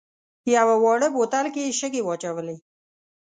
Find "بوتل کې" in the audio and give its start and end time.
1.15-1.61